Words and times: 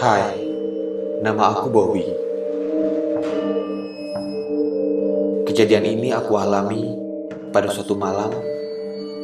Hai, 0.00 0.32
nama 1.20 1.52
aku 1.52 1.68
Bobby. 1.68 2.08
Kejadian 5.44 5.84
ini 5.84 6.08
aku 6.08 6.40
alami 6.40 6.96
pada 7.52 7.68
suatu 7.68 7.92
malam 8.00 8.32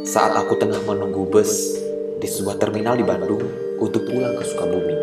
saat 0.05 0.37
aku 0.37 0.53
tengah 0.61 0.85
menunggu 0.85 1.25
bus 1.33 1.81
di 2.21 2.29
sebuah 2.29 2.61
terminal 2.61 2.93
di 3.01 3.09
Bandung 3.09 3.41
untuk 3.81 4.05
pulang 4.05 4.37
ke 4.37 4.45
Sukabumi. 4.45 4.96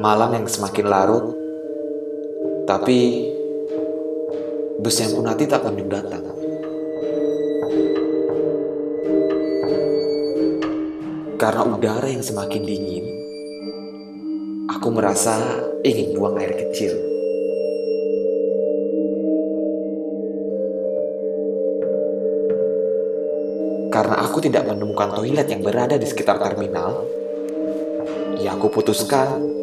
Malam 0.00 0.32
yang 0.32 0.48
semakin 0.48 0.88
larut, 0.88 1.36
tapi 2.64 3.28
bus 4.80 4.96
yang 4.96 5.12
kunanti 5.12 5.44
tak 5.44 5.60
kunjung 5.60 5.92
datang. 5.92 6.24
Karena 11.36 11.62
udara 11.68 12.08
yang 12.08 12.24
semakin 12.24 12.64
dingin, 12.64 13.04
aku 14.72 14.88
merasa 14.88 15.36
ingin 15.84 16.16
buang 16.16 16.40
air 16.40 16.56
kecil. 16.56 16.96
Karena 23.92 24.16
aku 24.24 24.40
tidak 24.40 24.64
menemukan 24.64 25.12
toilet 25.12 25.44
yang 25.44 25.60
berada 25.60 26.00
di 26.00 26.08
sekitar 26.08 26.40
terminal, 26.40 27.04
ya 28.40 28.56
aku 28.56 28.72
putuskan 28.72 29.59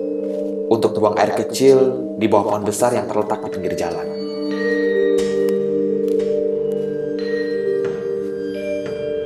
untuk 0.67 0.99
buang 0.99 1.15
air 1.15 1.31
kecil 1.31 2.11
di 2.19 2.27
bawah 2.27 2.51
pohon 2.51 2.63
besar 2.67 2.91
yang 2.91 3.07
terletak 3.07 3.39
di 3.47 3.49
pinggir 3.55 3.73
jalan. 3.79 4.07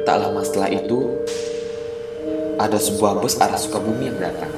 Tak 0.05 0.17
lama 0.17 0.41
setelah 0.45 0.69
itu, 0.69 0.97
ada 2.61 2.77
sebuah 2.77 3.17
bus 3.21 3.41
arah 3.41 3.57
Sukabumi 3.57 4.09
yang 4.13 4.19
datang. 4.21 4.53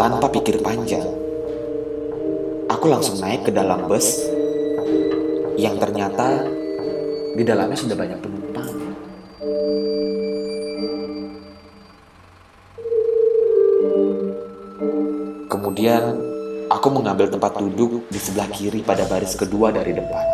Tanpa 0.00 0.26
pikir 0.32 0.64
panjang, 0.64 1.06
aku 2.72 2.86
langsung 2.88 3.20
naik 3.20 3.44
ke 3.46 3.52
dalam 3.52 3.86
bus 3.86 4.24
yang 5.60 5.76
ternyata 5.76 6.48
di 7.36 7.44
dalamnya 7.44 7.76
sudah 7.76 7.96
banyak 7.96 8.18
penumpang. 8.18 8.41
Kemudian, 15.72 16.20
aku 16.68 16.92
mengambil 16.92 17.32
tempat 17.32 17.56
duduk 17.56 18.04
di 18.12 18.20
sebelah 18.20 18.44
kiri 18.52 18.84
pada 18.84 19.08
baris 19.08 19.32
kedua 19.32 19.72
dari 19.72 19.96
depan. 19.96 20.24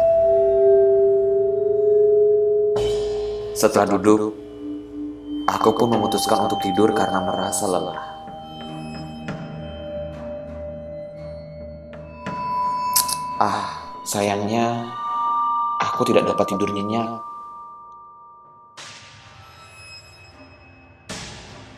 Setelah 3.54 3.86
duduk, 3.94 4.34
Aku 5.48 5.72
pun 5.78 5.94
memutuskan 5.94 6.44
untuk 6.44 6.58
tidur 6.58 6.90
karena 6.90 7.22
merasa 7.22 7.70
lelah. 7.70 8.02
Ah, 13.38 13.78
sayangnya 14.02 14.90
aku 15.78 16.02
tidak 16.10 16.34
dapat 16.34 16.50
tidur 16.50 16.68
nyenyak. 16.68 17.22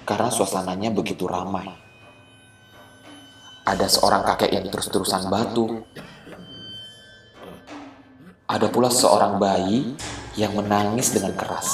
Karena 0.08 0.32
suasananya 0.32 0.90
begitu 0.90 1.28
ramai. 1.28 1.89
Ada 3.68 3.86
seorang 3.92 4.24
kakek 4.24 4.56
yang 4.56 4.66
terus-terusan 4.72 5.28
batu. 5.28 5.84
Ada 8.48 8.66
pula 8.72 8.88
seorang 8.88 9.36
bayi 9.36 9.94
yang 10.34 10.56
menangis 10.56 11.12
dengan 11.12 11.36
keras. 11.36 11.68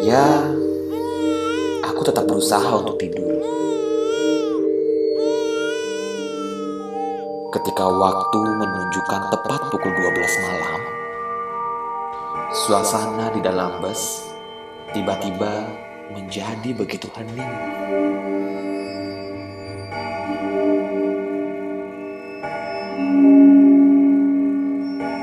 Ya, 0.00 0.42
aku 1.86 2.00
tetap 2.02 2.24
berusaha 2.24 2.66
untuk 2.80 2.96
tidur. 2.96 3.36
Ketika 7.52 7.84
waktu 7.84 8.40
menunjukkan 8.40 9.22
tepat 9.28 9.60
pukul 9.68 9.92
12 9.92 10.44
malam, 10.48 10.80
suasana 12.50 13.30
di 13.30 13.44
dalam 13.44 13.78
bus 13.84 14.26
tiba-tiba 14.90 15.89
menjadi 16.10 16.70
begitu 16.74 17.06
hening. 17.14 17.54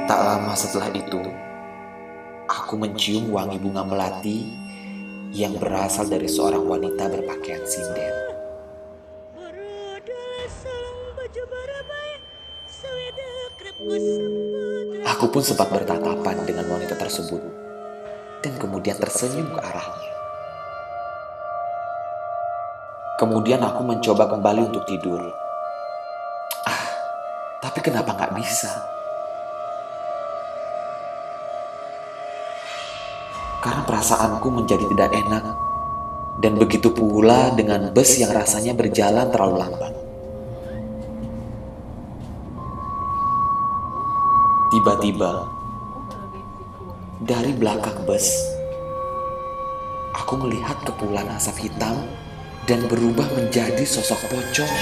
Tak 0.07 0.19
lama 0.23 0.53
setelah 0.55 0.87
itu, 0.95 1.19
aku 2.47 2.79
mencium 2.79 3.27
wangi 3.35 3.59
bunga 3.59 3.83
melati 3.83 4.47
yang 5.35 5.59
berasal 5.59 6.07
dari 6.07 6.31
seorang 6.31 6.63
wanita 6.63 7.11
berpakaian 7.11 7.63
sinden. 7.67 8.15
Aku 15.05 15.27
pun 15.27 15.43
sempat 15.43 15.69
bertatapan 15.69 16.37
dengan 16.47 16.65
wanita 16.71 16.95
tersebut 16.95 17.43
dan 18.41 18.53
kemudian 18.57 18.95
tersenyum 18.95 19.51
ke 19.51 19.59
arahnya. 19.59 20.06
Kemudian 23.17 23.57
aku 23.65 23.81
mencoba 23.81 24.29
kembali 24.29 24.69
untuk 24.69 24.85
tidur. 24.85 25.17
Ah, 26.69 26.85
tapi 27.65 27.81
kenapa 27.81 28.13
nggak 28.13 28.37
bisa? 28.37 28.69
Karena 33.57 33.81
perasaanku 33.89 34.47
menjadi 34.53 34.85
tidak 34.93 35.09
enak. 35.17 35.43
Dan 36.37 36.61
begitu 36.61 36.93
pula 36.93 37.49
dengan 37.57 37.89
bus 37.89 38.21
yang 38.21 38.29
rasanya 38.29 38.77
berjalan 38.77 39.33
terlalu 39.33 39.65
lambat. 39.65 39.93
Tiba-tiba, 44.69 45.49
dari 47.25 47.49
belakang 47.57 47.97
bus, 48.05 48.29
aku 50.13 50.37
melihat 50.37 50.77
kepulan 50.85 51.25
asap 51.33 51.65
hitam 51.65 51.97
dan 52.67 52.83
berubah 52.91 53.31
menjadi 53.31 53.87
sosok 53.87 54.27
pocong. 54.27 54.75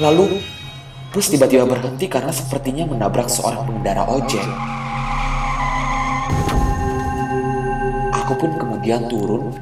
Lalu, 0.00 0.40
bus 1.12 1.28
tiba-tiba 1.28 1.68
berhenti 1.68 2.08
karena 2.08 2.32
sepertinya 2.32 2.88
menabrak 2.88 3.28
seorang 3.28 3.68
pengendara 3.68 4.08
ojek. 4.08 4.42
Aku 8.24 8.32
pun 8.40 8.50
kemudian 8.56 9.06
turun 9.12 9.52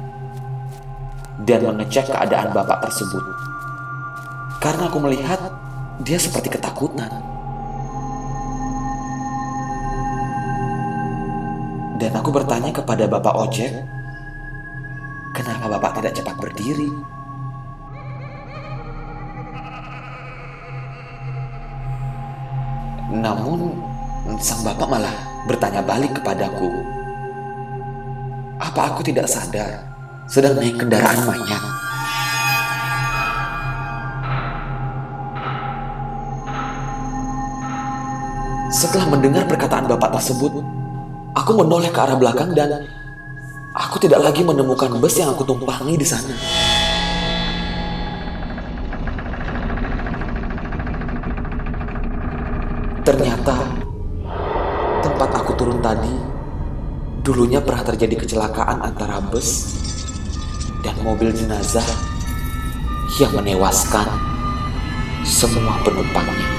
dan 1.43 1.67
mengecek 1.67 2.07
keadaan 2.07 2.55
bapak 2.55 2.87
tersebut. 2.87 3.23
Karena 4.63 4.87
aku 4.87 4.95
melihat 5.03 5.43
dia 5.99 6.15
seperti 6.15 6.47
ketakutan. 6.47 7.11
Dan 11.99 12.11
aku 12.15 12.31
bertanya 12.31 12.71
kepada 12.71 13.03
bapak 13.11 13.35
ojek, 13.43 13.75
kenapa 15.35 15.67
bapak 15.67 15.99
tidak 15.99 16.15
cepat 16.15 16.35
berdiri? 16.39 16.87
Namun, 23.11 23.75
sang 24.39 24.63
bapak 24.63 24.87
malah 24.87 25.15
bertanya 25.43 25.83
balik 25.83 26.15
kepadaku. 26.23 26.71
Apa 28.63 28.95
aku 28.95 29.03
tidak 29.03 29.27
sadar 29.27 29.83
sedang 30.31 30.55
naik 30.55 30.79
kendaraan 30.79 31.19
mayat? 31.27 31.63
Setelah 38.73 39.05
mendengar 39.13 39.45
perkataan 39.45 39.85
bapak 39.85 40.17
tersebut, 40.17 40.49
aku 41.37 41.51
menoleh 41.53 41.93
ke 41.93 41.99
arah 42.01 42.17
belakang 42.17 42.57
dan 42.57 42.89
aku 43.77 44.01
tidak 44.01 44.25
lagi 44.25 44.41
menemukan 44.41 44.97
bus 44.97 45.21
yang 45.21 45.29
aku 45.29 45.45
tumpangi 45.45 45.93
di 45.93 46.07
sana. 46.07 46.33
Ternyata 53.05 53.55
tempat 55.05 55.29
aku 55.37 55.51
turun 55.53 55.77
tadi 55.83 56.33
Dulunya 57.23 57.63
pernah 57.63 57.87
terjadi 57.87 58.19
kecelakaan 58.19 58.83
antara 58.83 59.23
bus 59.23 59.79
dan 60.83 60.91
mobil 61.07 61.31
jenazah 61.31 61.87
yang 63.15 63.31
menewaskan 63.31 64.03
semua 65.23 65.79
penumpangnya. 65.87 66.52